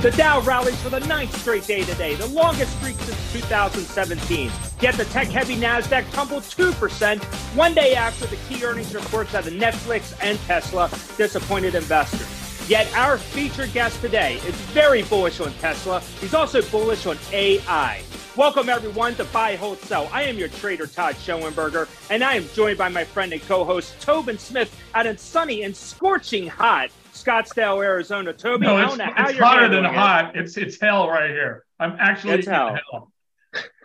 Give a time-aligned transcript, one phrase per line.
[0.00, 4.52] The Dow rallies for the ninth straight day today, the longest streak since 2017.
[4.78, 7.24] Yet the tech heavy NASDAQ tumbled 2%
[7.56, 12.28] one day after the key earnings reports of Netflix and Tesla disappointed investors.
[12.68, 16.00] Yet our featured guest today is very bullish on Tesla.
[16.20, 18.02] He's also bullish on AI.
[18.36, 20.10] Welcome, everyone, to Buy, Hold, Sell.
[20.12, 23.64] I am your trader, Todd Schoenberger, and I am joined by my friend and co
[23.64, 28.32] host, Tobin Smith, out in sunny and scorching hot Scottsdale, Arizona.
[28.32, 29.98] Toby, no, I it's, don't know how it's you're hotter than handling it.
[29.98, 30.36] hot.
[30.36, 31.64] It's it's hell right here.
[31.80, 32.76] I'm actually It's hell.
[32.90, 33.12] hell.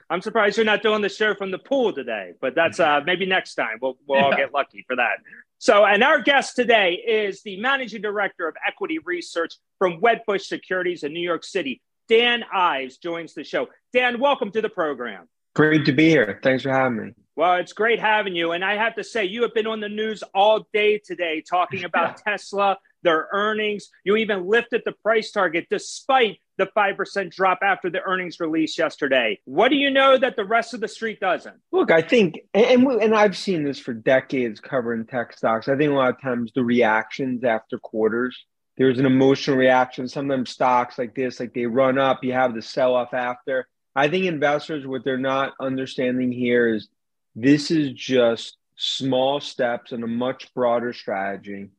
[0.10, 3.26] I'm surprised you're not doing the show from the pool today, but that's uh, maybe
[3.26, 3.78] next time.
[3.82, 5.20] We'll, we'll all get lucky for that.
[5.58, 11.04] So, and our guest today is the managing director of equity research from Wedbush Securities
[11.04, 11.82] in New York City.
[12.10, 13.68] Dan Ives joins the show.
[13.94, 15.30] Dan, welcome to the program.
[15.56, 16.42] Great to be here.
[16.44, 17.14] Thanks for having me.
[17.38, 18.52] Well, it's great having you.
[18.52, 21.84] And I have to say, you have been on the news all day today talking
[21.86, 23.90] about Tesla, their earnings.
[24.04, 29.40] You even lifted the price target despite the 5% drop after the earnings release yesterday.
[29.46, 31.56] What do you know that the rest of the street doesn't?
[31.72, 35.68] Look, I think, and and I've seen this for decades covering tech stocks.
[35.68, 38.38] I think a lot of times the reactions after quarters,
[38.78, 40.08] there's an emotional reaction.
[40.08, 43.68] Sometimes stocks like this, like they run up, you have the sell off after.
[43.96, 46.88] I think investors, what they're not understanding here is
[47.36, 51.70] this is just small steps in a much broader strategy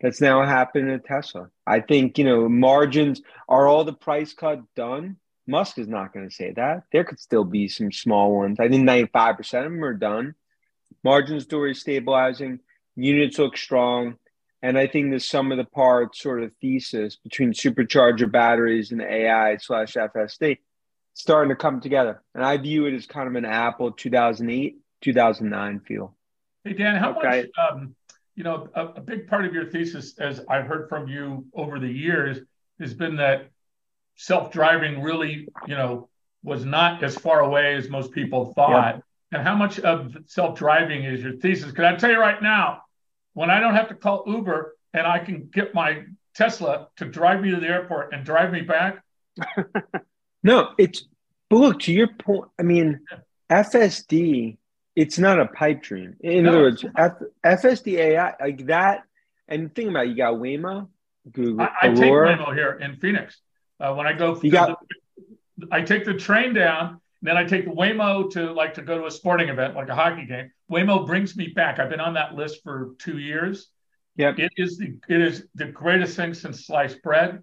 [0.00, 1.50] that's now happening at Tesla.
[1.66, 5.16] I think, you know, margins are all the price cut done?
[5.46, 6.84] Musk is not going to say that.
[6.92, 8.58] There could still be some small ones.
[8.60, 10.34] I think 95% of them are done.
[11.02, 12.60] Margin story stabilizing,
[12.96, 14.16] units look strong.
[14.62, 19.00] And I think the sum of the parts sort of thesis between supercharger batteries and
[19.00, 20.58] AI slash FSD
[21.14, 22.22] starting to come together.
[22.34, 26.14] And I view it as kind of an Apple 2008, 2009 feel.
[26.64, 27.46] Hey Dan, how Okay.
[27.56, 27.72] much?
[27.72, 27.94] Um,
[28.34, 31.78] you know, a, a big part of your thesis, as I've heard from you over
[31.78, 32.38] the years,
[32.78, 33.50] has been that
[34.16, 36.08] self-driving really, you know,
[36.42, 39.02] was not as far away as most people thought.
[39.32, 41.66] And how much of self-driving is your thesis?
[41.66, 42.82] Because I tell you right now,
[43.34, 46.04] when I don't have to call Uber and I can get my
[46.34, 49.04] Tesla to drive me to the airport and drive me back,
[50.42, 51.04] No, it's
[51.48, 52.50] but look to your point.
[52.58, 53.00] I mean,
[53.50, 54.56] FSD,
[54.96, 56.16] it's not a pipe dream.
[56.20, 57.12] In No, other words, F,
[57.44, 59.04] FSD AI like that.
[59.48, 60.88] And think about it, you got Waymo,
[61.30, 63.40] Google, I, I take Waymo here in Phoenix.
[63.80, 64.78] Uh, when I go, You got-
[65.70, 69.06] I take the train down, then I take the Waymo to like to go to
[69.06, 70.50] a sporting event, like a hockey game.
[70.70, 71.78] Waymo brings me back.
[71.78, 73.68] I've been on that list for two years.
[74.16, 74.38] Yep.
[74.38, 77.42] It is the it is the greatest thing since sliced bread.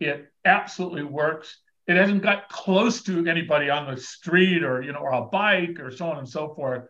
[0.00, 1.58] It absolutely works.
[1.86, 5.78] It hasn't got close to anybody on the street or you know or a bike
[5.80, 6.84] or so on and so forth.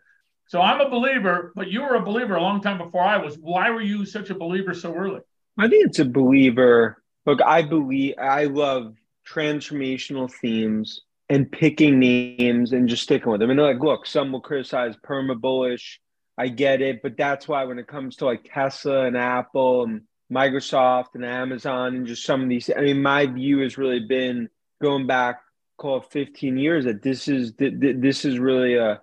[0.47, 3.37] So I'm a believer, but you were a believer a long time before I was.
[3.37, 5.21] Why were you such a believer so early?
[5.59, 7.03] I think it's a believer.
[7.27, 8.95] Look, I believe I love
[9.27, 13.51] transformational themes and picking names and just sticking with them.
[13.51, 16.01] And like, look, some will criticize perma bullish.
[16.37, 20.03] I get it, but that's why when it comes to like Tesla and Apple and
[20.33, 24.49] Microsoft and Amazon and just some of these, I mean, my view has really been
[24.85, 25.41] going back,
[25.79, 29.01] call it 15 years, that this is th- th- this is really a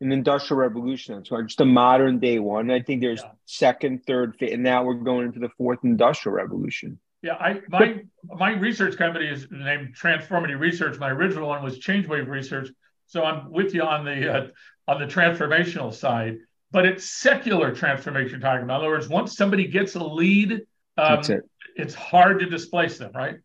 [0.00, 1.16] an industrial revolution.
[1.18, 2.72] It's just a modern day one.
[2.72, 3.30] I think there's Yeah.
[3.44, 6.98] second, third, fifth, and now we're going into the fourth industrial revolution.
[7.22, 10.98] Yeah, I my my research company is named Transformative Research.
[10.98, 12.68] My original one was ChangeWave Research.
[13.06, 14.46] So I'm with you on the uh,
[14.88, 16.38] on the transformational side,
[16.72, 18.40] but it's secular transformation.
[18.40, 18.80] Talking about.
[18.80, 20.62] In other words, once somebody gets a lead,
[20.98, 21.42] um, it.
[21.76, 23.36] it's hard to displace them, right?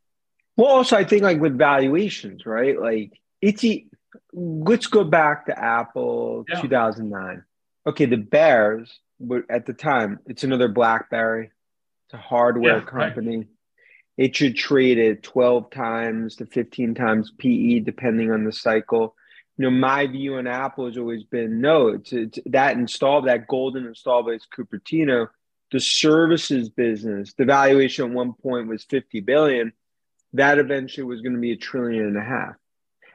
[0.58, 2.80] Well, also, I think like with valuations, right?
[2.80, 3.64] Like it's
[4.34, 6.62] let's go back to Apple Yeah.
[6.62, 7.44] 2009.
[7.86, 10.20] Okay, the Bears were at the time.
[10.26, 11.52] It's another BlackBerry.
[12.06, 13.14] It's a hardware Yeah, right.
[13.14, 13.48] company.
[14.18, 19.16] It should trade at 12 times to 15 times PE, depending on the cycle.
[19.58, 23.48] You know, my view on Apple has always been no, it's, it's that install, that
[23.48, 25.28] golden install base Cupertino,
[25.72, 29.72] the services business, the valuation at one point was 50 billion.
[30.38, 32.56] That eventually was going to be a trillion and a half.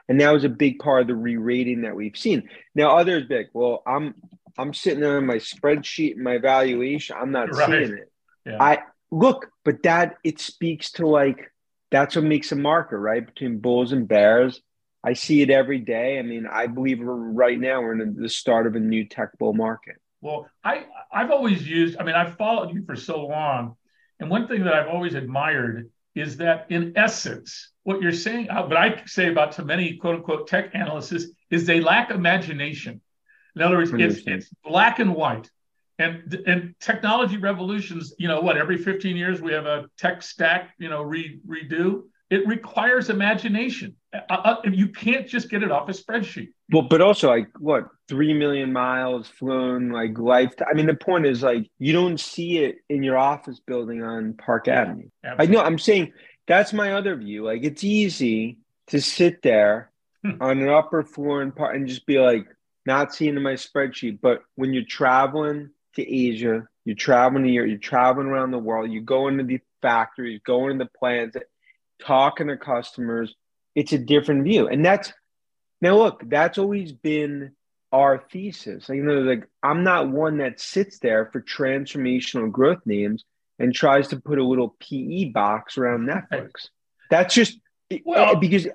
[0.08, 2.48] And that was a big part of the re-rating that we've seen.
[2.74, 4.14] Now others big, well, I'm
[4.58, 7.16] I'm sitting there on my spreadsheet and my valuation.
[7.18, 7.68] I'm not Right.
[7.86, 8.12] seeing it.
[8.44, 8.62] Yeah.
[8.62, 8.78] I
[9.10, 11.50] look, but that it speaks to like
[11.90, 13.24] that's what makes a marker, right?
[13.24, 14.60] Between bulls and bears.
[15.04, 16.18] I see it every day.
[16.18, 19.52] I mean, I believe right now we're in the start of a new tech bull
[19.52, 19.96] market.
[20.20, 21.98] Well, I I've always used.
[21.98, 23.76] I mean, I've followed you for so long,
[24.20, 28.66] and one thing that I've always admired is that, in essence, what you're saying, uh,
[28.66, 33.00] what I say about to many quote unquote tech analysts is, is they lack imagination.
[33.56, 35.50] In other words, it's it's black and white,
[35.98, 38.14] and and technology revolutions.
[38.18, 38.56] You know what?
[38.56, 40.74] Every 15 years we have a tech stack.
[40.78, 42.04] You know, re, redo.
[42.32, 43.94] It requires imagination.
[44.14, 46.48] Uh, uh, you can't just get it off a spreadsheet.
[46.70, 50.54] Well, but also like what three million miles flown, like life.
[50.66, 54.32] I mean, the point is like you don't see it in your office building on
[54.32, 55.10] Park Avenue.
[55.22, 55.56] Absolutely.
[55.56, 55.66] I know.
[55.66, 56.14] I'm saying
[56.46, 57.44] that's my other view.
[57.44, 58.56] Like it's easy
[58.86, 59.90] to sit there
[60.24, 60.40] hmm.
[60.40, 62.46] on an upper floor and part and just be like
[62.86, 64.20] not seeing in my spreadsheet.
[64.22, 69.02] But when you're traveling to Asia, you're traveling here, you're traveling around the world, you
[69.02, 71.36] go into the factories, go into the plants,
[72.02, 73.34] talking to customers,
[73.74, 74.68] it's a different view.
[74.68, 75.12] And that's
[75.80, 77.52] now look, that's always been
[77.92, 78.88] our thesis.
[78.88, 83.24] You know, like I'm not one that sits there for transformational growth names
[83.58, 86.68] and tries to put a little PE box around Netflix.
[87.10, 87.58] That's just
[88.04, 88.66] well, because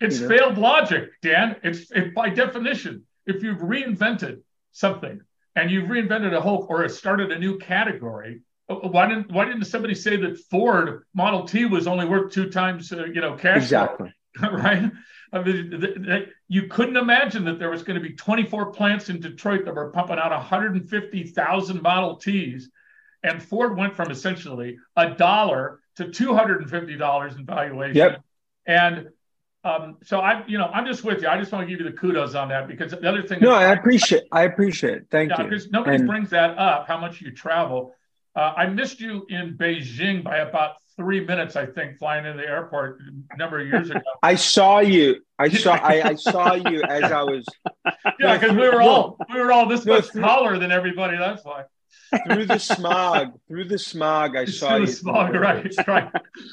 [0.00, 1.56] it's you know, failed logic, Dan.
[1.62, 4.40] It's it, by definition, if you've reinvented
[4.72, 5.20] something
[5.54, 9.94] and you've reinvented a whole or started a new category, why didn't why didn't somebody
[9.94, 14.12] say that Ford Model T was only worth two times uh, you know cash exactly
[14.38, 14.90] flow, right?
[15.32, 19.64] I mean, you couldn't imagine that there was going to be 24 plants in Detroit
[19.64, 22.68] that were pumping out 150,000 Model Ts,
[23.24, 27.96] and Ford went from essentially a dollar to 250 dollars in valuation.
[27.96, 28.22] Yep.
[28.66, 29.08] And
[29.64, 31.28] um, so I, you know, I'm just with you.
[31.28, 33.40] I just want to give you the kudos on that because the other thing.
[33.40, 34.24] No, I appreciate.
[34.30, 34.98] I appreciate.
[34.98, 35.06] It.
[35.10, 35.48] Thank yeah, you.
[35.48, 36.86] Because nobody and, brings that up.
[36.86, 37.94] How much you travel.
[38.36, 42.44] Uh, I missed you in Beijing by about three minutes, I think, flying in the
[42.44, 43.00] airport
[43.30, 44.00] a number of years ago.
[44.22, 45.22] I saw you.
[45.38, 45.74] I saw.
[45.74, 47.46] I, I saw you as I was.
[48.20, 51.18] Yeah, because we were all we were all this no, much taller than everybody.
[51.18, 51.64] That's why
[52.26, 54.78] through the smog, through the smog, I saw you.
[54.78, 56.10] Through the smog, right, right.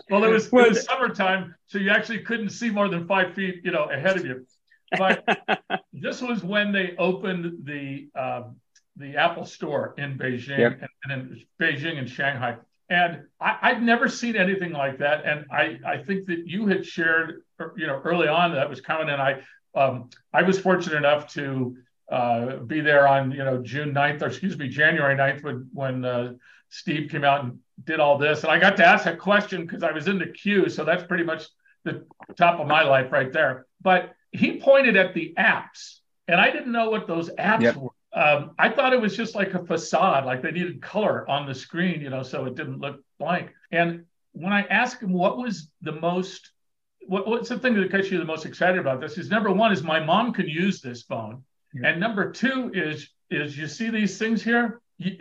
[0.10, 3.62] Well, it was, it was summertime, so you actually couldn't see more than five feet,
[3.64, 4.46] you know, ahead of you.
[4.98, 5.24] But
[5.94, 8.58] this was when they opened the um,
[9.02, 10.80] the Apple Store in Beijing yep.
[10.82, 12.58] and, and, in Beijing and Shanghai.
[12.90, 15.26] And I, would never seen anything like that.
[15.26, 17.44] And I, I think that you had shared,
[17.78, 19.10] you know, early on that was coming.
[19.10, 19.42] And I,
[19.76, 21.78] um, I was fortunate enough to
[22.12, 26.04] uh, be there on you know June 9th or excuse me January 9th when when
[26.04, 26.34] uh,
[26.70, 29.82] Steve came out and did all this and I got to ask a question because
[29.82, 31.46] I was in the queue so that's pretty much
[31.86, 32.06] the
[32.36, 36.74] top of my life right there but he pointed at the apps and I didn't
[36.74, 37.78] know what those apps yep.
[37.78, 41.46] were um, I thought it was just like a facade like they needed color on
[41.46, 45.38] the screen you know so it didn't look blank and when I asked him what
[45.38, 46.52] was the most
[47.08, 49.72] what, what's the thing that gets you the most excited about this is number one
[49.72, 51.44] is my mom can use this phone
[51.74, 51.90] yeah.
[51.90, 54.82] And number two is is you see these things here.
[54.98, 55.18] You,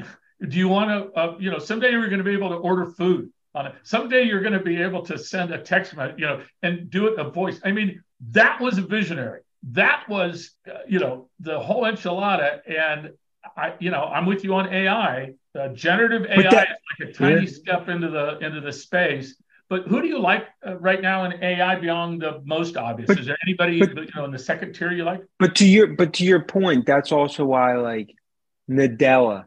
[0.48, 1.18] do you want to?
[1.18, 3.74] Uh, you know, someday you're going to be able to order food on it.
[3.82, 7.06] Someday you're going to be able to send a text message, you know, and do
[7.08, 7.60] it a voice.
[7.64, 9.40] I mean, that was a visionary.
[9.62, 12.60] That was, uh, you know, the whole enchilada.
[12.66, 13.10] And
[13.56, 15.34] I, you know, I'm with you on AI.
[15.58, 17.52] Uh, generative AI that, is like a tiny yeah.
[17.52, 19.34] step into the into the space.
[19.68, 23.06] But who do you like uh, right now in AI beyond the most obvious?
[23.06, 25.22] But, Is there anybody but, you know in the second tier you like?
[25.38, 28.14] But to your but to your point, that's also why like
[28.68, 29.46] Nadella,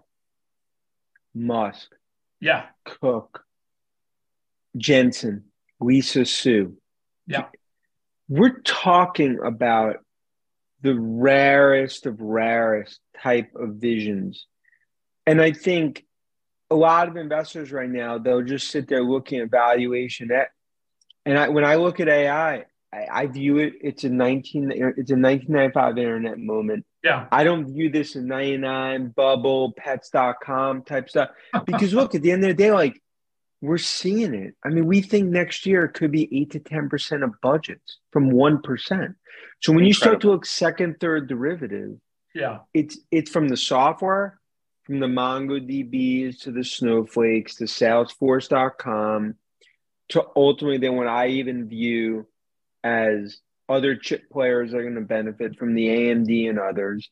[1.34, 1.90] Musk,
[2.40, 3.44] yeah, Cook,
[4.78, 5.46] Jensen,
[5.80, 6.78] Lisa Su.
[7.28, 7.46] Yeah.
[8.30, 9.98] We're talking about
[10.84, 14.46] the rarest of rarest type of visions.
[15.26, 16.06] And I think
[16.70, 20.50] a lot of investors right now they'll just sit there looking at valuation at
[21.26, 25.12] and I, when I look at AI, I, I, view it it's a 19 it's
[25.12, 26.86] a 1995 internet moment.
[27.02, 27.28] Yeah.
[27.32, 31.30] I don't view this as 99 bubble pets.com type stuff
[31.66, 33.02] because look at the end of the day like
[33.64, 34.56] we're seeing it.
[34.64, 38.30] I mean, we think next year it could be 8 to 10% of budgets from
[38.30, 38.62] 1%.
[38.62, 39.88] So when Incredible.
[39.88, 41.98] you start to look second, third derivative,
[42.34, 42.60] yeah.
[42.74, 44.40] It's it's from the software
[44.84, 49.36] from the MongoDBs to the Snowflakes to Salesforce.com
[50.10, 52.28] to ultimately then what I even view
[52.84, 53.38] as
[53.70, 57.10] other chip players are going to benefit from the AMD and others.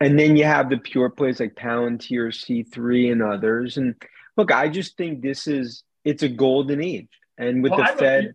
[0.00, 3.76] And then you have the pure plays like Palantir, C3, and others.
[3.76, 3.94] And
[4.36, 7.08] look, I just think this is it's a golden age.
[7.38, 8.34] And with well, the I Fed,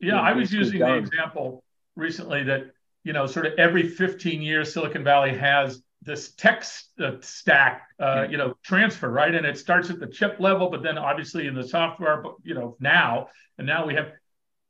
[0.00, 1.64] yeah, I was using the example
[1.96, 2.70] recently that
[3.08, 6.62] you know, sort of every 15 years, Silicon Valley has this tech
[7.02, 9.34] uh, stack, uh, you know, transfer, right?
[9.34, 12.52] And it starts at the chip level, but then obviously in the software, but you
[12.52, 14.12] know, now, and now we have,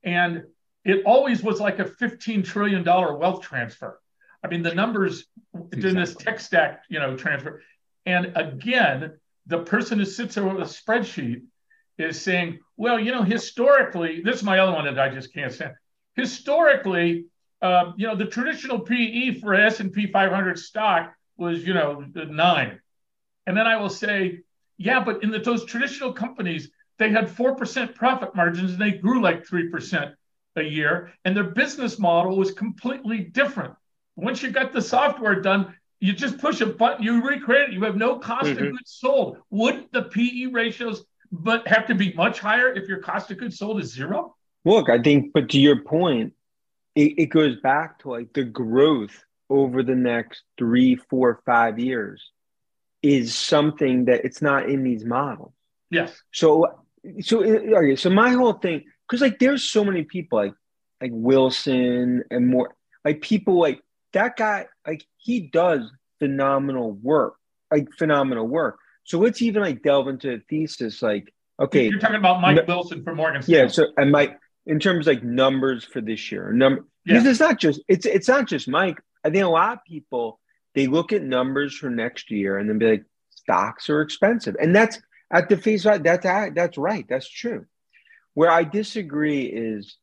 [0.05, 0.45] and
[0.85, 4.01] it always was like a $15 trillion wealth transfer.
[4.45, 5.91] I mean, the numbers exactly.
[5.91, 7.63] in this tech stack, you know, transfer.
[8.07, 11.43] And again, the person who sits with a spreadsheet
[11.99, 15.53] is saying, well, you know, historically, this is my other one that I just can't
[15.53, 15.73] stand.
[16.15, 17.27] Historically,
[17.61, 22.81] uh, you know, the traditional PE for S&P 500 stock was, you know, nine.
[23.47, 24.41] And then I will say,
[24.77, 29.21] yeah, but in the, those traditional companies, they had 4% profit margins and they grew
[29.21, 30.15] like 3%.
[30.57, 33.75] a year, and their business model was completely different.
[34.17, 37.73] Once you got the software done, you just push a button, you recreate it.
[37.73, 38.65] You have no cost mm-hmm.
[38.65, 39.39] of goods sold.
[39.51, 43.59] Wouldn't the PE ratios but have to be much higher if your cost of goods
[43.59, 44.37] sold is zero?
[44.65, 46.35] Look, I think, but to your point,
[46.95, 52.31] it, it goes back to like the growth over the next three, four, five years
[53.03, 55.53] is something that it's not in these models.
[55.91, 56.21] Yes.
[56.33, 56.67] So,
[57.21, 57.97] so okay.
[57.97, 60.55] So my whole thing, because like there's so many people like
[61.01, 62.75] like Wilson and more
[63.05, 63.81] like people like
[64.13, 64.67] that guy.
[64.87, 67.35] Like he does phenomenal work,
[67.71, 68.79] like phenomenal work.
[69.05, 71.03] So let's even like delve into a thesis.
[71.03, 73.63] Like, okay, you're talking about Mike no, Wilson from Morgan Stanley.
[73.63, 73.69] Yeah.
[73.69, 77.15] So and Mike, in terms like numbers for this year, number yeah.
[77.15, 79.01] because it's not just it's it's not just Mike.
[79.25, 80.41] I think a lot of people
[80.75, 84.75] they look at numbers for next year and then be like, stocks are expensive, and
[84.77, 85.01] that's
[85.31, 86.03] at the face value.
[86.03, 86.25] That's
[86.55, 87.07] that's right.
[87.09, 87.67] That's true.
[88.35, 89.97] Where I disagree is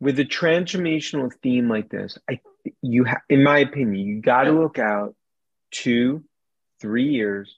[0.00, 2.18] with a transformational theme like this.
[2.28, 2.40] I
[2.82, 5.14] you ha- in my opinion, you got to look out
[5.70, 6.24] two,
[6.80, 7.56] three years.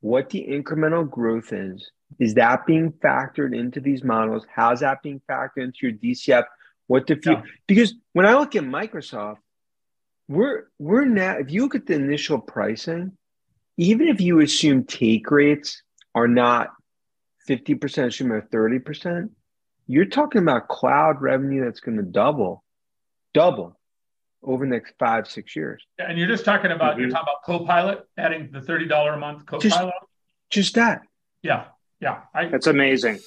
[0.00, 4.44] What the incremental growth is, is that being factored into these models?
[4.52, 6.44] How's that being factored into your DCF?
[6.86, 7.42] What the future?
[7.44, 7.50] Yeah.
[7.66, 9.38] Because when I look at Microsoft,
[10.28, 13.12] we're we're now if you look at the initial pricing,
[13.76, 15.82] even if you assume take rates
[16.14, 16.70] are not
[17.48, 19.30] 50%, assume they're 30%,
[19.86, 22.62] you're talking about cloud revenue that's going to double,
[23.34, 23.78] double
[24.42, 25.84] over the next five, six years.
[25.98, 27.02] And you're just talking about, mm-hmm.
[27.02, 29.70] you're talking about Copilot, adding the $30 a month Copilot?
[29.72, 29.92] Just,
[30.50, 31.02] just that.
[31.42, 31.66] Yeah.
[32.00, 32.20] Yeah.
[32.34, 33.20] I, that's amazing.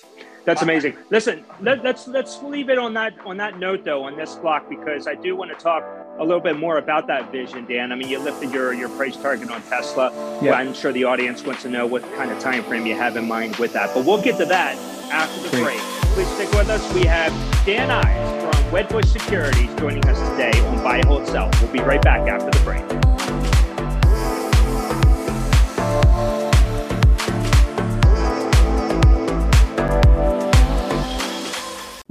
[0.45, 0.95] That's amazing.
[1.09, 4.69] Listen, let, let's let's leave it on that on that note though on this block
[4.69, 5.83] because I do want to talk
[6.19, 7.91] a little bit more about that vision, Dan.
[7.91, 10.11] I mean, you lifted your your price target on Tesla.
[10.43, 10.53] Yeah.
[10.53, 13.27] I'm sure the audience wants to know what kind of time frame you have in
[13.27, 13.91] mind with that.
[13.95, 14.77] But we'll get to that
[15.11, 15.63] after the Great.
[15.63, 15.79] break.
[16.13, 16.93] Please stick with us.
[16.93, 17.33] We have
[17.65, 21.49] Dan Ives from Wedbush Securities joining us today on Buy, Hold, Sell.
[21.61, 22.83] We'll be right back after the break.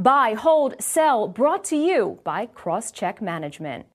[0.04, 3.86] Buy, hold, sell, brought to you by Crosscheck Management.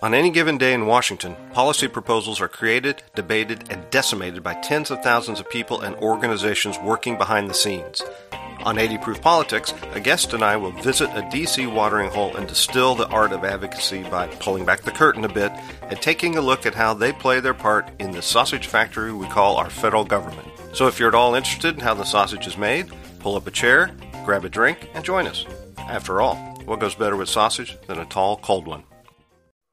[0.00, 4.92] On any given day in Washington, policy proposals are created, debated, and decimated by tens
[4.92, 8.00] of thousands of people and organizations working behind the scenes.
[8.64, 12.46] On 80 Proof Politics, a guest and I will visit a DC watering hole and
[12.46, 15.52] distill the art of advocacy by pulling back the curtain a bit
[15.82, 19.26] and taking a look at how they play their part in the sausage factory we
[19.26, 20.48] call our federal government.
[20.72, 22.90] So if you're at all interested in how the sausage is made,
[23.20, 23.90] pull up a chair
[24.24, 25.44] grab a drink, and join us.
[25.78, 28.84] After all, what goes better with sausage than a tall, cold one?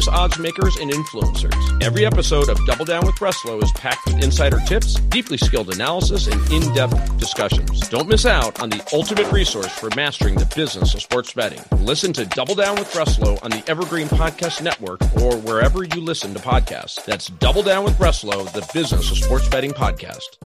[0.00, 1.82] famous odds makers and influencers.
[1.82, 6.26] Every episode of Double Down with Breslow is packed with insider tips, deeply skilled analysis,
[6.26, 7.80] and in depth discussions.
[7.88, 11.60] Don't miss out on the ultimate resource for mastering the business of sports betting.
[11.80, 16.32] Listen to Double Down with Breslow on the Evergreen Podcast Network or wherever you listen
[16.32, 17.04] to podcasts.
[17.04, 20.38] That's Double Down with Breslow, the business of sports betting podcast.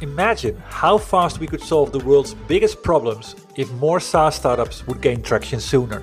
[0.00, 5.00] Imagine how fast we could solve the world's biggest problems if more SaaS startups would
[5.00, 6.02] gain traction sooner.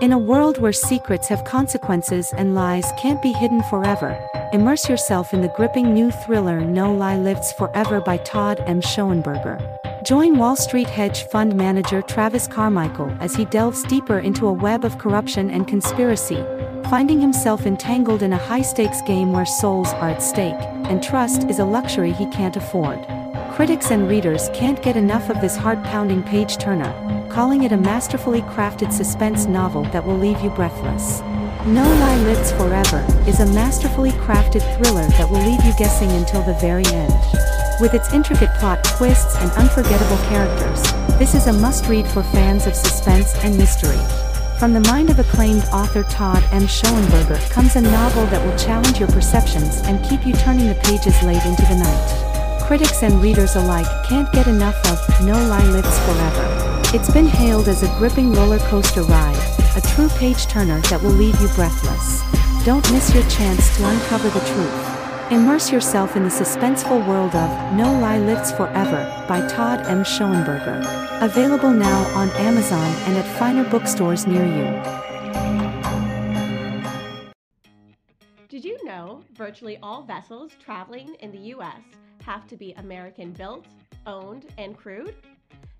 [0.00, 4.16] In a world where secrets have consequences and lies can't be hidden forever,
[4.52, 8.80] Immerse yourself in the gripping new thriller No Lie Lives Forever by Todd M.
[8.80, 9.58] Schoenberger.
[10.04, 14.86] Join Wall Street hedge fund manager Travis Carmichael as he delves deeper into a web
[14.86, 16.42] of corruption and conspiracy,
[16.88, 21.44] finding himself entangled in a high stakes game where souls are at stake, and trust
[21.50, 22.98] is a luxury he can't afford.
[23.58, 26.94] Critics and readers can't get enough of this heart pounding page turner,
[27.28, 31.22] calling it a masterfully crafted suspense novel that will leave you breathless.
[31.66, 36.40] No Lie Lives Forever is a masterfully crafted thriller that will leave you guessing until
[36.44, 37.12] the very end.
[37.80, 40.80] With its intricate plot twists and unforgettable characters,
[41.18, 43.98] this is a must-read for fans of suspense and mystery.
[44.60, 46.62] From the mind of acclaimed author Todd M.
[46.68, 51.20] Schoenberger comes a novel that will challenge your perceptions and keep you turning the pages
[51.24, 52.27] late into the night.
[52.68, 56.82] Critics and readers alike can't get enough of No Lie Lives Forever.
[56.94, 59.38] It's been hailed as a gripping roller coaster ride,
[59.74, 62.20] a true page turner that will leave you breathless.
[62.66, 65.32] Don't miss your chance to uncover the truth.
[65.32, 70.04] Immerse yourself in the suspenseful world of No Lie Lives Forever by Todd M.
[70.04, 70.84] Schoenberger.
[71.22, 74.68] Available now on Amazon and at finer bookstores near you.
[78.50, 81.80] Did you know virtually all vessels traveling in the U.S.
[82.28, 83.64] have to be American built,
[84.06, 85.14] owned, and crewed?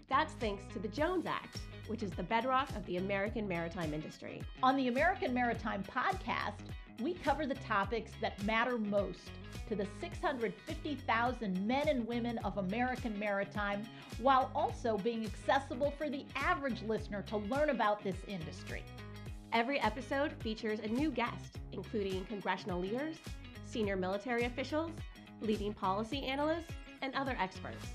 [0.09, 4.40] That's thanks to the Jones Act, which is the bedrock of the American maritime industry.
[4.62, 6.62] On the American Maritime Podcast,
[7.02, 9.28] we cover the topics that matter most
[9.69, 13.83] to the 650,000 men and women of American maritime
[14.23, 18.83] while also being accessible for the average listener to learn about this industry.
[19.52, 23.17] Every episode features a new guest, including congressional leaders,
[23.67, 24.93] senior military officials,
[25.40, 27.87] leading policy analysts, and other experts.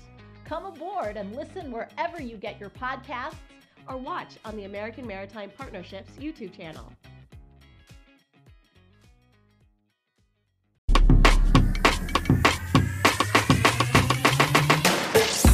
[0.44, 3.36] Come aboard and listen wherever you get your podcasts
[3.88, 6.92] or watch on the American Maritime Partnerships YouTube channel.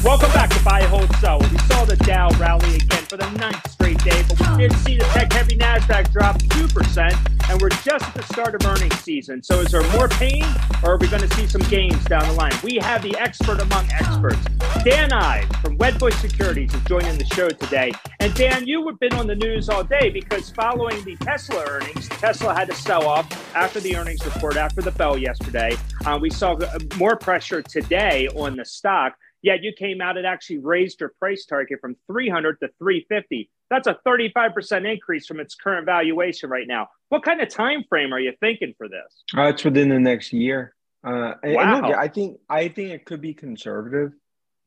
[0.03, 1.39] Welcome back to Buy, Hold, Sell.
[1.41, 4.97] We saw the Dow rally again for the ninth straight day, but we did see
[4.97, 7.15] the tech-heavy Nasdaq drop two percent,
[7.61, 9.43] we're just at the start of earnings season.
[9.43, 10.45] So, is there more pain,
[10.83, 12.53] or are we going to see some gains down the line?
[12.63, 14.43] We have the expert among experts,
[14.83, 17.93] Dan Ives from Wedbush Securities, is joining the show today.
[18.21, 22.09] And Dan, you have been on the news all day because following the Tesla earnings,
[22.09, 25.77] Tesla had to sell off after the earnings report, after the bell yesterday.
[26.07, 26.59] Uh, we saw
[26.97, 29.15] more pressure today on the stock.
[29.43, 33.51] Yet you came out and actually raised your price target from 300 to 350.
[33.71, 36.89] That's a 35% increase from its current valuation right now.
[37.09, 39.25] What kind of time frame are you thinking for this?
[39.37, 40.75] Uh, it's within the next year.
[41.03, 41.81] Uh, wow.
[41.81, 44.13] Look, I think I think it could be conservative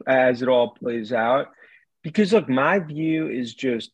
[0.07, 1.47] as it all plays out,
[2.01, 3.91] because look, my view is just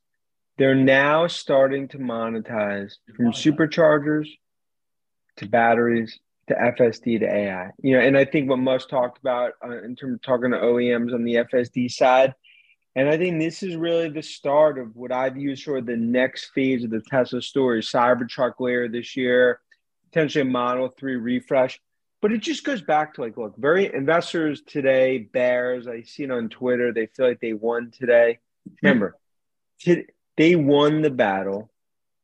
[0.58, 4.28] they're now starting to monetize from superchargers
[5.38, 7.72] to batteries to FSD to AI.
[7.82, 10.58] You know, and I think what Musk talked about uh, in terms of talking to
[10.58, 12.36] OEMs on the FSD side,
[12.96, 15.86] and I think this is really the start of what I view as sort of
[15.86, 19.62] the next phase of the Tesla story: Cybertruck later this year,
[20.12, 21.80] potentially a Model Three refresh.
[22.22, 25.88] But it just goes back to like, look, very investors today, bears.
[25.88, 26.92] I see it on Twitter.
[26.92, 28.40] They feel like they won today.
[28.82, 29.16] Remember,
[30.36, 31.72] they won the battle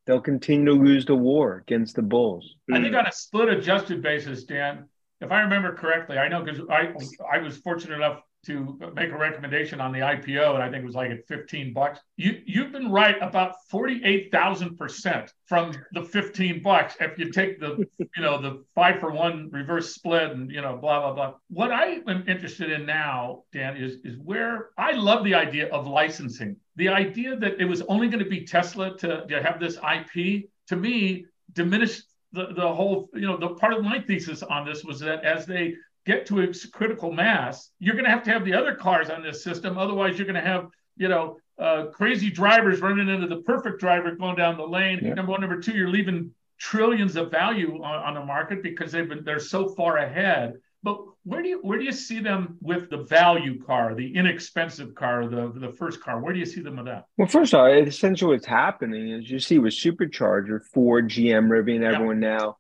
[0.06, 2.56] they'll continue to lose the war against the Bulls.
[2.72, 4.86] I think on a split adjusted basis, Dan,
[5.22, 6.94] if I remember correctly, I know because I
[7.32, 10.86] I was fortunate enough to make a recommendation on the IPO, and I think it
[10.86, 12.00] was like at 15 bucks.
[12.16, 16.96] You you've been right about 48,000 percent from the 15 bucks.
[17.00, 20.78] If you take the you know the five for one reverse split and you know
[20.78, 21.34] blah blah blah.
[21.50, 25.88] What I am interested in now, Dan, is is where I love the idea of
[25.88, 26.58] licensing.
[26.76, 30.50] The idea that it was only going to be Tesla to, to have this IP
[30.68, 34.84] to me diminished the, the whole, you know, the part of my thesis on this
[34.84, 38.46] was that as they get to its critical mass, you're going to have to have
[38.46, 39.78] the other cars on this system.
[39.78, 44.14] Otherwise, you're going to have, you know, uh, crazy drivers running into the perfect driver
[44.16, 45.00] going down the lane.
[45.02, 45.14] Yeah.
[45.14, 49.08] Number one, number two, you're leaving trillions of value on, on the market because they've
[49.08, 50.56] been they're so far ahead.
[50.84, 54.94] But where do you where do you see them with the value car, the inexpensive
[54.94, 56.22] car, the the first car?
[56.22, 57.06] Where do you see them with that?
[57.18, 61.84] Well, first of all, essentially what's happening is you see with Supercharger, Ford, GM, Rivian,
[61.84, 62.38] everyone yeah.
[62.38, 62.58] now.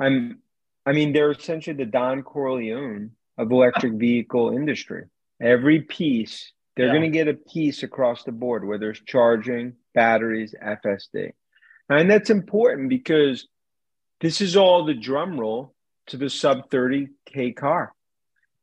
[0.00, 0.38] I'm
[0.86, 5.04] I mean, they're essentially the Don Corleone of electric vehicle industry.
[5.40, 6.92] Every piece, they're yeah.
[6.92, 11.32] going to get a piece across the board, whether it's charging, batteries, FSD.
[11.90, 13.46] And that's important because
[14.20, 15.74] this is all the drum roll
[16.06, 17.92] to the sub 30K car.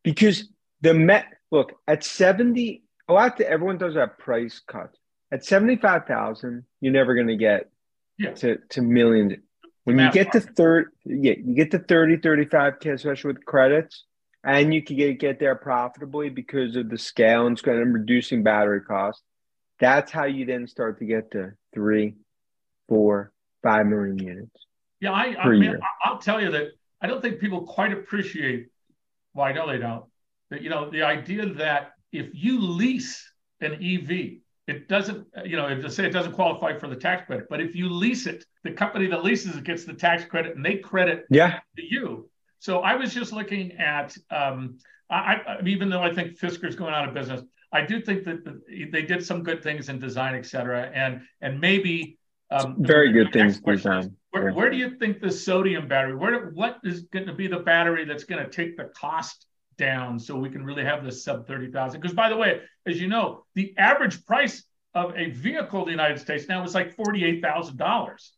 [0.03, 0.49] Because
[0.81, 4.95] the Met, look, at 70, oh, after everyone does that price cut.
[5.31, 7.69] At 75,000, you're never going to get
[8.17, 8.33] yeah.
[8.33, 9.33] to, to millions.
[9.85, 14.05] When you get to third, yeah, you get to 30, 35K, especially with credits,
[14.43, 18.81] and you can get, get there profitably because of the scale and of reducing battery
[18.81, 19.23] costs.
[19.79, 22.15] That's how you then start to get to three,
[22.87, 24.55] four, five million units.
[25.01, 26.67] Yeah, I, I mean, I'll tell you that
[27.01, 28.67] I don't think people quite appreciate.
[29.33, 30.05] Well, I know they don't.
[30.49, 33.27] That you know the idea that if you lease
[33.61, 37.47] an EV, it doesn't, you know, to say it doesn't qualify for the tax credit,
[37.49, 40.63] but if you lease it, the company that leases it gets the tax credit and
[40.63, 41.59] they credit yeah.
[41.75, 42.29] to you.
[42.59, 44.77] So I was just looking at, um,
[45.09, 47.41] I, I, even though I think Fisker's going out of business,
[47.71, 51.59] I do think that they did some good things in design, et cetera, and and
[51.59, 52.17] maybe
[52.51, 54.15] Um, Very good things designed.
[54.33, 56.15] Where, where, do you think the sodium battery?
[56.15, 59.45] Where what is going to be the battery that's going to take the cost
[59.77, 62.01] down so we can really have this sub thirty thousand?
[62.01, 64.63] Because by the way, as you know, the average price
[64.95, 68.33] of a vehicle in the United States now is like forty eight thousand um, dollars.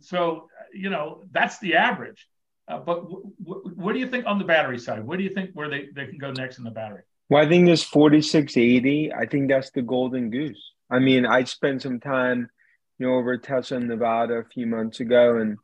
[0.00, 2.28] So you know that's the average.
[2.68, 5.04] Uh, but w- w- what do you think on the battery side?
[5.04, 7.02] What do you think where they, they can go next in the battery?
[7.28, 10.72] Well, I think this 4680, I think that's the golden goose.
[10.90, 12.50] I mean, I spent some time,
[13.00, 15.56] you know, over Tesla Nevada a few months ago, and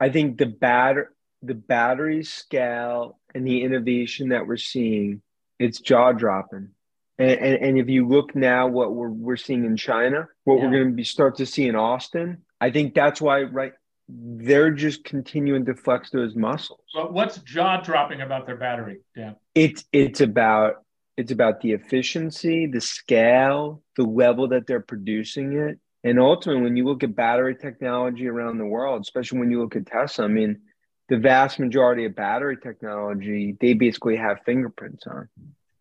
[0.00, 1.10] I think the batter
[1.42, 5.20] the battery scale and the innovation that we're seeing,
[5.58, 6.70] it's jaw dropping.
[7.18, 10.64] And, and, and, if you look now, what we're, we're seeing in China, what yeah.
[10.64, 13.72] we're going to be start to see in Austin, I think that's why right
[14.08, 16.80] they're just continuing to flex those muscles.
[16.92, 19.00] But what's jaw dropping about their battery?
[19.14, 20.84] Yeah, it's it's about
[21.16, 26.76] it's about the efficiency, the scale, the level that they're producing it, and ultimately, when
[26.76, 30.28] you look at battery technology around the world, especially when you look at Tesla, I
[30.28, 30.60] mean,
[31.08, 35.28] the vast majority of battery technology they basically have fingerprints on.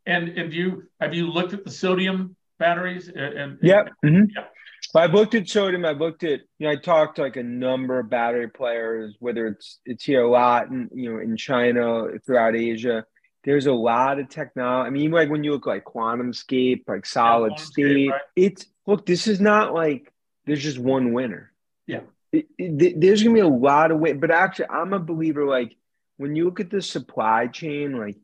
[0.05, 3.09] And and you have you looked at the sodium batteries?
[3.09, 3.89] And, and yep.
[4.03, 4.25] Mm-hmm.
[4.35, 4.45] yeah.
[4.93, 5.85] But I've looked at sodium.
[5.85, 9.47] I've looked at you know I talked to like a number of battery players, whether
[9.47, 13.05] it's it's here a lot, and you know in China, throughout Asia.
[13.45, 14.87] There's a lot of technology.
[14.87, 18.21] I mean, like when you look like QuantumScape, like solid yeah, state, right?
[18.37, 19.05] it's look.
[19.05, 20.12] This is not like
[20.45, 21.51] there's just one winner.
[21.87, 22.01] Yeah,
[22.31, 24.19] it, it, there's gonna be a lot of win.
[24.19, 25.45] But actually, I'm a believer.
[25.45, 25.75] Like
[26.17, 28.17] when you look at the supply chain, like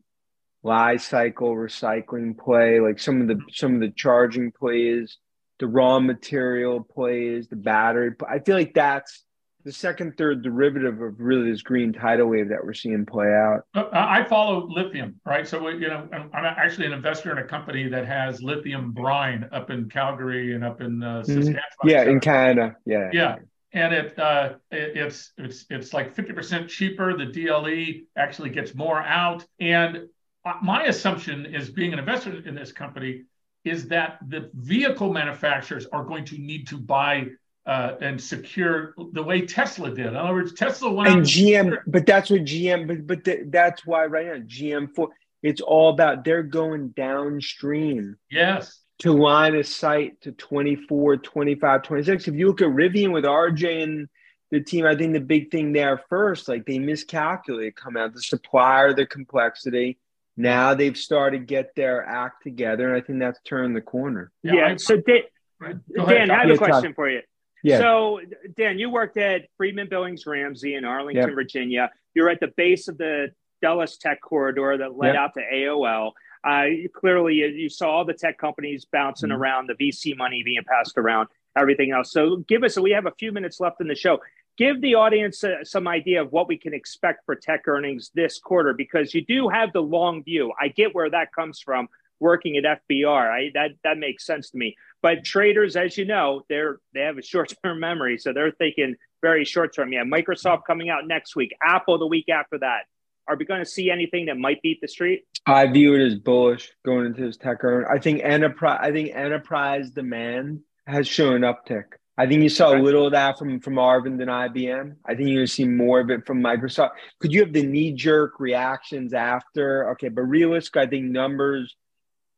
[0.62, 5.18] Li-Cycle recycling play, like some of the some of the charging plays
[5.60, 8.12] the raw material plays, the battery.
[8.28, 9.22] I feel like that's
[9.64, 13.60] the second, third derivative of really this green tidal wave that we're seeing play out.
[13.74, 15.46] Uh, I follow lithium, right?
[15.46, 19.70] So you know, I'm actually an investor in a company that has lithium brine up
[19.70, 21.42] in Calgary and up in uh, mm-hmm.
[21.42, 21.60] Saskatchewan.
[21.84, 22.76] Yeah, in Canada.
[22.86, 23.10] Yeah.
[23.12, 23.36] Yeah.
[23.72, 27.16] And it, uh, it, it's it's it's like fifty percent cheaper.
[27.16, 29.44] The DLE actually gets more out.
[29.60, 30.08] And
[30.44, 33.24] uh, my assumption is, being an investor in this company,
[33.64, 37.26] is that the vehicle manufacturers are going to need to buy
[37.66, 40.06] uh, and secure the way Tesla did.
[40.06, 43.86] In other words, Tesla went and GM, but that's what GM, but but the, that's
[43.86, 45.10] why right now GM for
[45.42, 48.16] it's all about they're going downstream.
[48.30, 48.80] Yes.
[49.00, 52.28] To line of sight to 24, 25, 26.
[52.28, 54.08] If you look at Rivian with RJ and
[54.50, 58.20] the team, I think the big thing there first, like they miscalculated come out the
[58.20, 59.98] supplier, the complexity
[60.40, 64.32] now they've started get their act together, and I think that's turned the corner.
[64.42, 64.54] Yeah.
[64.54, 67.20] yeah so Dan, Dan, I have a question for you.
[67.62, 67.78] Yeah.
[67.78, 68.20] So
[68.56, 71.34] Dan, you worked at Friedman Billings Ramsey in Arlington, yep.
[71.34, 71.90] Virginia.
[72.14, 73.28] You're at the base of the
[73.62, 75.16] Dulles Tech corridor that led yep.
[75.16, 76.12] out to AOL.
[76.42, 79.36] Uh, clearly, you saw all the tech companies bouncing mm-hmm.
[79.38, 82.12] around, the VC money being passed around, everything else.
[82.12, 82.78] So, give us.
[82.78, 84.20] We have a few minutes left in the show
[84.60, 88.38] give the audience uh, some idea of what we can expect for tech earnings this
[88.38, 90.52] quarter because you do have the long view.
[90.60, 91.88] I get where that comes from
[92.20, 93.30] working at FBR.
[93.30, 94.76] I, that that makes sense to me.
[95.02, 98.96] But traders, as you know, they're they have a short term memory, so they're thinking
[99.22, 99.92] very short term.
[99.92, 102.82] Yeah, Microsoft coming out next week, Apple the week after that.
[103.28, 105.24] Are we going to see anything that might beat the street?
[105.46, 107.86] I view it as bullish going into this tech earn.
[107.88, 108.80] I think enterprise.
[108.82, 111.84] I think enterprise demand has shown an uptick.
[112.18, 114.96] I think you saw a little of that from from Arvind and IBM.
[115.06, 116.90] I think you're going to see more of it from Microsoft.
[117.18, 119.92] Could you have the knee jerk reactions after?
[119.92, 121.74] Okay, but realistic, I think numbers.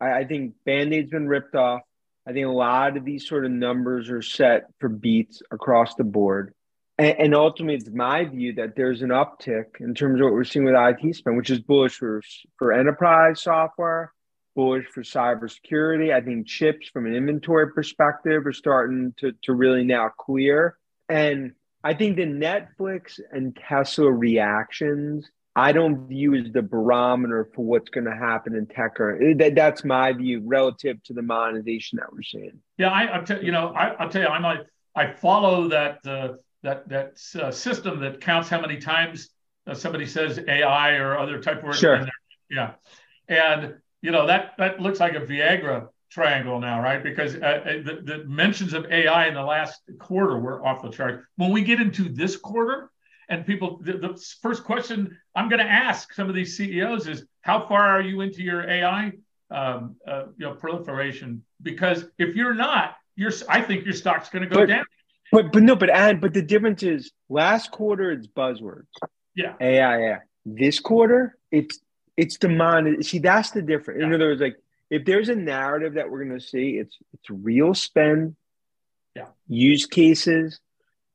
[0.00, 1.82] I, I think Band Aid's been ripped off.
[2.26, 6.04] I think a lot of these sort of numbers are set for beats across the
[6.04, 6.54] board.
[6.98, 10.44] And, and ultimately, it's my view that there's an uptick in terms of what we're
[10.44, 12.22] seeing with IT spend, which is bullish for,
[12.58, 14.12] for enterprise software
[14.54, 16.12] bullish for cybersecurity.
[16.12, 20.76] I think chips from an inventory perspective are starting to, to really now clear.
[21.08, 21.52] And
[21.84, 27.90] I think the Netflix and Tesla reactions, I don't view as the barometer for what's
[27.90, 28.98] going to happen in tech.
[28.98, 32.58] Or, that, that's my view relative to the monetization that we're seeing.
[32.78, 35.98] Yeah, I, I t- you know, I, will tell you, I'm a, I follow that
[36.06, 39.30] uh, that that uh, system that counts how many times
[39.66, 41.78] uh, somebody says AI or other type words.
[41.78, 42.06] Sure.
[42.50, 42.72] Yeah,
[43.28, 47.02] and you know that that looks like a Viagra triangle now, right?
[47.02, 50.90] Because uh, uh, the, the mentions of AI in the last quarter were off the
[50.90, 51.24] chart.
[51.36, 52.90] When we get into this quarter,
[53.28, 57.24] and people, the, the first question I'm going to ask some of these CEOs is,
[57.42, 59.12] how far are you into your AI
[59.50, 61.44] um, uh, you know, proliferation?
[61.62, 64.84] Because if you're not, you're, I think your stock's going to go but, down.
[65.32, 68.86] But but no, but and but the difference is last quarter it's buzzwords.
[69.34, 69.54] Yeah.
[69.60, 70.00] AI.
[70.00, 70.18] Yeah.
[70.44, 71.80] This quarter it's
[72.18, 73.02] it's the mon.
[73.02, 74.00] See, that's the difference.
[74.00, 74.08] Yeah.
[74.08, 74.56] In other words, like
[74.90, 78.36] if there's a narrative that we're going to see, it's it's real spend,
[79.16, 80.60] yeah, use cases,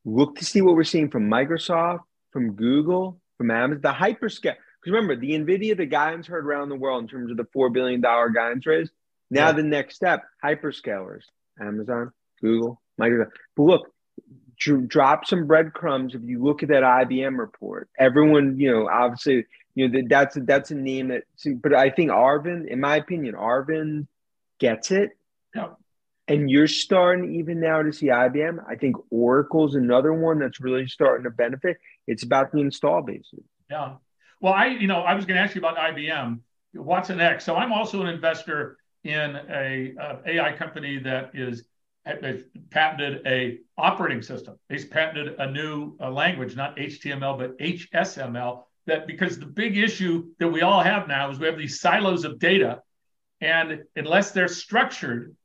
[0.08, 2.00] look to see what we're seeing from Microsoft,
[2.32, 4.56] from Google, from Amazon, the hyperscale.
[4.82, 7.70] Because remember, the Nvidia, the guidance heard around the world in terms of the four
[7.70, 8.89] billion dollar guidance raise.
[9.30, 9.52] Now yeah.
[9.54, 11.24] the next step, hyperscalers,
[11.60, 13.32] Amazon, Google, Microsoft.
[13.56, 13.93] But look,
[14.88, 16.15] drop some breadcrumbs.
[16.15, 20.41] If you look at that IBM report, everyone, you know, obviously, you know, that's a,
[20.41, 21.24] that's a name that.
[21.62, 24.08] But I think Arvind, in my opinion, Arvind
[24.60, 25.12] gets it.
[25.54, 25.70] Yeah.
[26.28, 28.58] And you're starting even now to see IBM.
[28.68, 31.78] I think Oracle's another one that's really starting to benefit.
[32.06, 33.44] It's about the install bases.
[33.70, 33.96] Yeah.
[34.42, 36.40] Well, I, you know, I was going to ask you about IBM,
[36.74, 37.46] Watson X.
[37.46, 41.63] So I'm also an investor in a, a AI company that is
[42.70, 44.58] patented a operating system.
[44.70, 48.63] He's patented a new uh, language, not HTML but HSML.
[48.86, 52.24] That because the big issue that we all have now is we have these silos
[52.24, 52.82] of data,
[53.42, 55.36] and unless they're structured,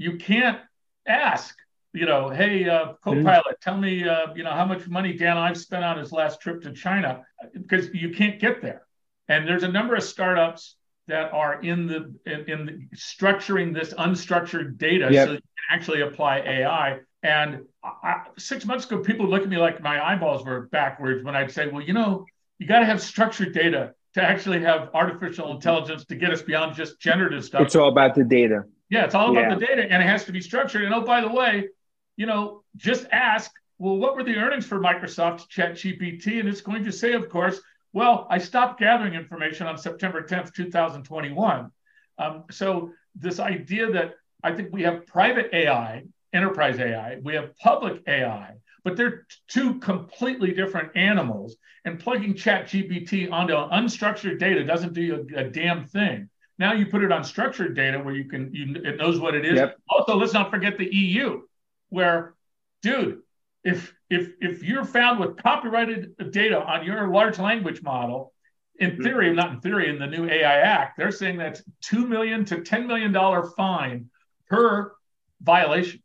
[0.00, 0.58] you can't
[1.06, 1.54] ask.
[1.92, 3.52] You know, hey, uh, Copilot, mm-hmm.
[3.60, 6.62] tell me, uh, you know, how much money Dan Ives spent on his last trip
[6.62, 8.86] to China, because you can't get there.
[9.28, 10.76] And there's a number of startups
[11.08, 15.26] that are in the in, in the, structuring this unstructured data yep.
[15.26, 17.00] so you can actually apply AI.
[17.22, 21.34] And I, six months ago, people looked at me like my eyeballs were backwards when
[21.34, 22.24] I'd say, well, you know,
[22.58, 26.76] you got to have structured data to actually have artificial intelligence to get us beyond
[26.76, 27.62] just generative stuff.
[27.62, 28.62] It's all about the data.
[28.90, 29.54] Yeah, it's all about yeah.
[29.54, 30.82] the data and it has to be structured.
[30.84, 31.68] And oh, by the way,
[32.16, 36.40] you know, just ask, well, what were the earnings for Microsoft Chat GPT?
[36.40, 37.60] And it's going to say, of course,
[37.92, 41.70] well, I stopped gathering information on September 10th, 2021.
[42.18, 47.56] Um, so, this idea that I think we have private AI, enterprise AI, we have
[47.56, 51.56] public AI, but they're two completely different animals.
[51.84, 56.28] And plugging Chat GPT onto unstructured data doesn't do a, a, damn thing.
[56.60, 59.46] Now you put it on structured data where you can, you, it knows what it
[59.46, 59.56] is.
[59.56, 59.78] Yep.
[59.88, 61.40] Also, let's not forget the EU,
[61.88, 62.34] where,
[62.82, 63.22] dude,
[63.64, 68.34] if if if you're found with copyrighted data on your large language model,
[68.78, 69.02] in mm-hmm.
[69.02, 72.60] theory, not in theory, in the new AI Act, they're saying that's two million to
[72.60, 74.10] ten million dollar fine
[74.48, 74.92] per
[75.40, 76.02] violation.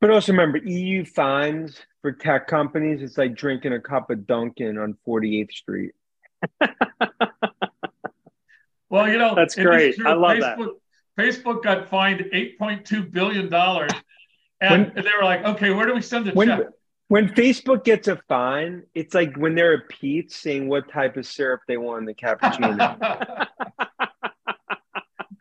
[0.00, 4.76] But also remember, EU fines for tech companies, it's like drinking a cup of Dunkin'
[4.76, 5.92] on 48th Street.
[8.94, 9.96] well, you know, that's great.
[10.06, 10.68] I love Facebook,
[11.16, 11.24] that.
[11.24, 13.90] Facebook got fined 8.2 billion dollars,
[14.60, 16.60] and when, they were like, "Okay, where do we send the when, check?"
[17.08, 21.26] When Facebook gets a fine, it's like when they're at Peet's saying what type of
[21.26, 22.78] syrup they want in the cappuccino.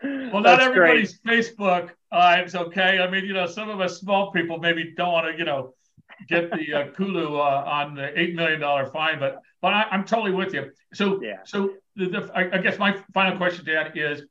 [0.04, 1.46] well, not That's everybody's great.
[1.46, 3.00] Facebook lives, okay?
[3.00, 5.74] I mean, you know, some of us small people maybe don't want to, you know,
[6.28, 10.06] get the uh, Kulu uh, on the eight million dollar fine, but but I, am
[10.06, 10.72] totally with you.
[10.94, 11.38] So yeah.
[11.46, 14.24] so the, the, I, I, guess my final question, Dan, is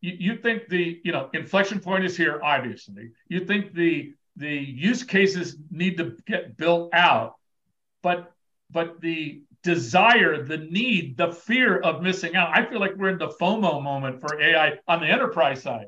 [0.00, 3.10] you, you think the you know inflection point is here, obviously.
[3.28, 7.34] You think the the use cases need to get built out,
[8.02, 8.32] but
[8.70, 12.56] but the desire, the need, the fear of missing out.
[12.56, 15.86] I feel like we're in the FOMO moment for AI on the enterprise side.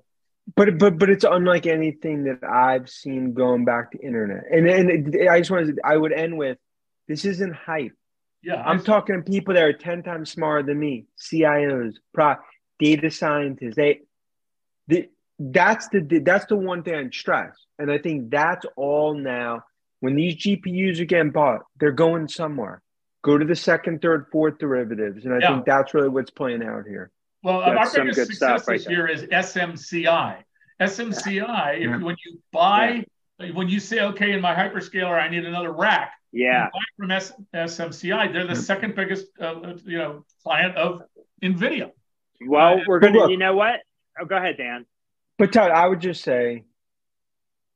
[0.56, 4.44] But but but it's unlike anything that I've seen going back to internet.
[4.50, 6.58] And and I just wanted to, I would end with
[7.08, 7.92] this isn't hype.
[8.42, 12.34] Yeah, I'm I, talking to people that are ten times smarter than me, CIOs, pro,
[12.78, 13.76] data scientists.
[13.76, 14.00] They,
[14.88, 19.64] the, that's the that's the one thing I stress, and I think that's all now.
[20.00, 22.82] When these GPUs are getting bought, they're going somewhere.
[23.22, 25.52] Go to the second, third, fourth derivatives, and I yeah.
[25.52, 27.12] think that's really what's playing out here.
[27.42, 30.42] Well, that's our biggest success right this year is SMCI.
[30.80, 31.70] SMCI, yeah.
[31.70, 31.96] if yeah.
[31.98, 33.04] when you buy,
[33.52, 36.12] when you say, okay, in my hyperscaler, I need another rack.
[36.32, 36.68] Yeah.
[36.96, 41.02] from S- SMCI, they're the second biggest, uh, you know, client of
[41.42, 41.90] Nvidia.
[42.46, 43.28] Well, we're gonna.
[43.28, 43.80] You know what?
[44.20, 44.86] Oh, go ahead, Dan.
[45.38, 46.64] But Todd, I would just say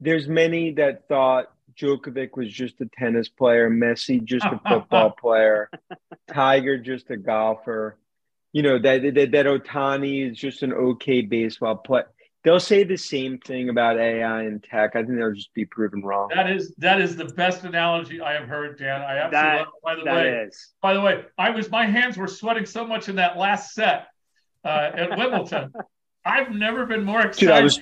[0.01, 5.71] there's many that thought Djokovic was just a tennis player, Messi just a football player,
[6.33, 7.99] Tiger just a golfer.
[8.57, 12.09] You know that that, that Ohtani is just an okay baseball player.
[12.43, 14.97] They'll say the same thing about AI and tech.
[14.97, 16.31] I think they'll just be proven wrong.
[16.35, 19.03] That is that is the best analogy I have heard, Dan.
[19.03, 19.85] I absolutely that, love it.
[19.85, 20.69] By the way, is.
[20.81, 24.07] by the way, I was my hands were sweating so much in that last set
[24.65, 25.75] uh, at Wimbledon.
[26.25, 27.41] I've never been more excited.
[27.41, 27.81] Dude, I was,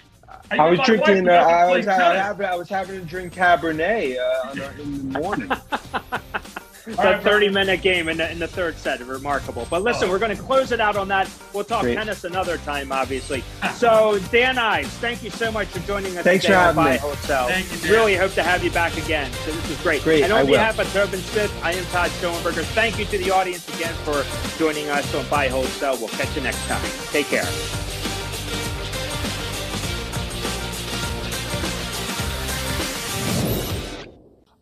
[0.50, 1.28] I, I was drinking.
[1.28, 5.52] Uh, I was having, I was having to drink Cabernet uh, in the morning.
[6.87, 9.01] It's a 30 minute game in the, in the third set.
[9.01, 9.66] Remarkable.
[9.70, 10.12] But listen, oh.
[10.12, 11.31] we're going to close it out on that.
[11.53, 11.97] We'll talk Great.
[11.97, 13.42] tennis another time, obviously.
[13.75, 16.97] so, Dan Ives, thank you so much for joining us Thanks today for having me.
[16.99, 17.49] Hotel.
[17.49, 17.90] Thank you, Dan.
[17.90, 19.31] Really hope to have you back again.
[19.33, 20.03] So, this is great.
[20.03, 20.25] Great.
[20.25, 20.87] And on I behalf will.
[20.87, 22.64] of Tobin Smith, I am Todd Schoenberger.
[22.75, 24.25] Thank you to the audience again for
[24.59, 25.97] joining us on Buy Hold Sell.
[25.97, 26.83] We'll catch you next time.
[27.11, 27.93] Take care.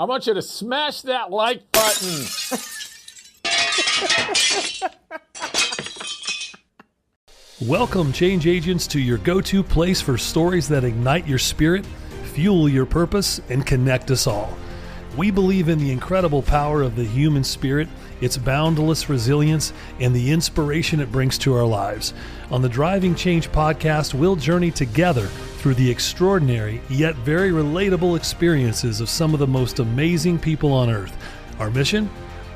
[0.03, 2.27] I want you to smash that like button.
[7.61, 11.87] Welcome, change agents, to your go to place for stories that ignite your spirit,
[12.35, 14.59] fuel your purpose, and connect us all.
[15.17, 17.87] We believe in the incredible power of the human spirit,
[18.21, 22.13] its boundless resilience, and the inspiration it brings to our lives.
[22.51, 25.29] On the Driving Change podcast, we'll journey together
[25.63, 30.91] through the extraordinary yet very relatable experiences of some of the most amazing people on
[30.91, 31.17] earth.
[31.61, 32.11] Our mission?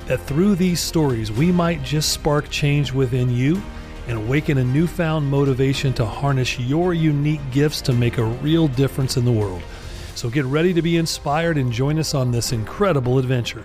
[0.06, 3.62] That through these stories, we might just spark change within you
[4.08, 9.16] and awaken a newfound motivation to harness your unique gifts to make a real difference
[9.16, 9.62] in the world.
[10.16, 13.64] So get ready to be inspired and join us on this incredible adventure.